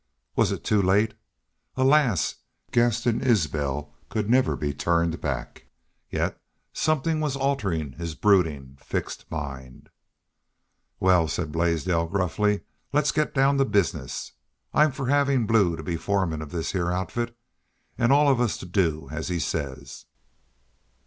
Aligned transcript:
Was 0.35 0.51
it 0.51 0.63
too 0.63 0.81
late? 0.81 1.13
Alas! 1.77 2.37
Gaston 2.71 3.21
Isbel 3.21 3.93
could 4.09 4.31
never 4.31 4.55
be 4.55 4.73
turned 4.73 5.21
back! 5.21 5.67
Yet 6.09 6.41
something 6.73 7.19
was 7.19 7.35
altering 7.35 7.91
his 7.91 8.15
brooding, 8.15 8.79
fixed 8.81 9.29
mind. 9.29 9.89
"Wal," 10.99 11.27
said 11.27 11.51
Blaisdell, 11.51 12.07
gruffly, 12.07 12.61
"let's 12.91 13.11
get 13.11 13.35
down 13.35 13.59
to 13.59 13.65
business.... 13.65 14.31
I'm 14.73 14.91
for 14.91 15.05
havin' 15.07 15.45
Blue 15.45 15.77
be 15.83 15.97
foreman 15.97 16.41
of 16.41 16.49
this 16.49 16.71
heah 16.71 16.87
outfit, 16.87 17.37
an' 17.95 18.11
all 18.11 18.27
of 18.27 18.41
us 18.41 18.57
to 18.57 18.65
do 18.65 19.07
as 19.11 19.27
he 19.27 19.37
says." 19.37 20.05